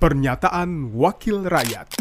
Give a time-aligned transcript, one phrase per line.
[0.00, 2.00] Pernyataan Wakil Rakyat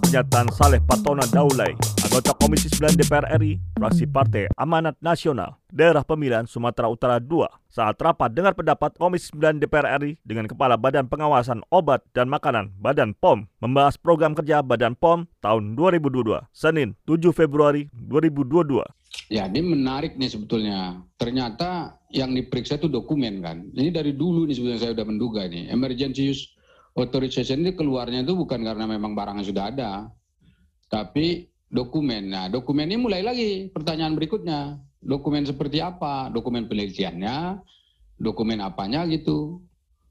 [0.00, 1.76] Pernyataan Saleh Patona Daulay,
[2.08, 8.00] anggota Komisi 9 DPR RI, fraksi Partai Amanat Nasional, Daerah Pemilihan Sumatera Utara II, saat
[8.00, 13.12] rapat dengar pendapat Komisi 9 DPR RI dengan Kepala Badan Pengawasan Obat dan Makanan Badan
[13.12, 18.80] POM membahas program kerja Badan POM tahun 2022, Senin 7 Februari 2022.
[19.26, 21.02] Ya, ini menarik nih sebetulnya.
[21.18, 23.66] Ternyata yang diperiksa itu dokumen kan.
[23.74, 25.72] Ini dari dulu nih sebetulnya saya sudah menduga nih.
[25.72, 26.42] Emergency use
[26.94, 29.92] authorization ini keluarnya itu bukan karena memang barangnya sudah ada,
[30.88, 32.32] tapi dokumen.
[32.32, 34.78] Nah, dokumen ini mulai lagi pertanyaan berikutnya.
[35.02, 36.32] Dokumen seperti apa?
[36.32, 37.60] Dokumen penelitiannya,
[38.18, 39.60] dokumen apanya gitu.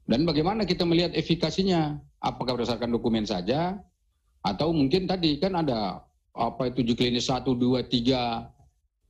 [0.06, 1.98] Dan bagaimana kita melihat efikasinya?
[2.22, 3.76] Apakah berdasarkan dokumen saja?
[4.46, 8.55] Atau mungkin tadi kan ada apa itu uji klinis 1, 2, 3,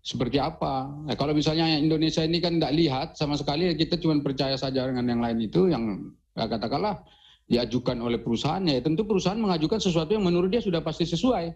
[0.06, 0.86] seperti apa.
[0.86, 5.02] Nah, kalau misalnya Indonesia ini kan tidak lihat sama sekali, kita cuma percaya saja dengan
[5.02, 7.02] yang lain itu, yang ya, katakanlah
[7.50, 11.50] diajukan oleh perusahaannya, ya tentu perusahaan mengajukan sesuatu yang menurut dia sudah pasti sesuai.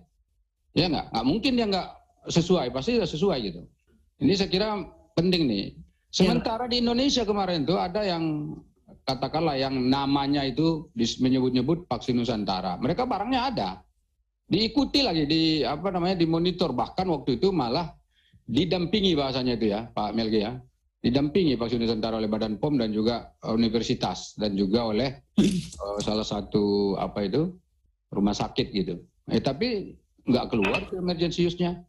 [0.75, 1.15] Ya nggak?
[1.15, 1.89] Nggak mungkin dia nggak
[2.27, 3.63] sesuai, pasti sudah sesuai gitu.
[4.19, 4.83] Ini saya kira
[5.15, 5.67] penting nih.
[6.11, 8.51] Sementara di Indonesia kemarin tuh ada yang
[9.07, 10.91] katakanlah yang namanya itu
[11.23, 12.75] menyebut-nyebut vaksin Nusantara.
[12.83, 13.71] Mereka barangnya ada.
[14.51, 18.00] Diikuti lagi di apa namanya dimonitor bahkan waktu itu malah
[18.51, 20.59] didampingi bahasanya itu ya Pak Melgi ya
[21.01, 26.27] didampingi vaksin Nusantara oleh Badan POM dan juga uh, universitas dan juga oleh uh, salah
[26.27, 27.57] satu apa itu
[28.13, 29.01] rumah sakit gitu.
[29.33, 29.97] Eh tapi
[30.29, 31.81] nggak keluar ke emergency use-nya.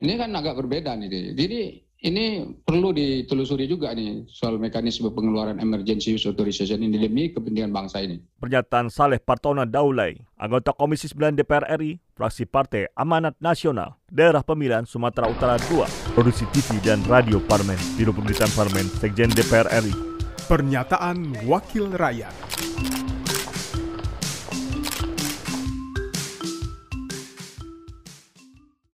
[0.00, 1.36] Ini kan agak berbeda nih.
[1.36, 1.60] Jadi
[2.04, 8.04] ini perlu ditelusuri juga nih soal mekanisme pengeluaran emergency use authorization ini demi kepentingan bangsa
[8.04, 8.20] ini.
[8.44, 14.84] Pernyataan Saleh Partona Daulay, anggota Komisi 9 DPR RI, fraksi Partai Amanat Nasional, Daerah Pemilihan
[14.84, 19.96] Sumatera Utara II, Produksi TV dan Radio Parmen, Biro Pemerintahan Parmen, Sekjen DPR RI.
[20.44, 22.43] Pernyataan Wakil Rakyat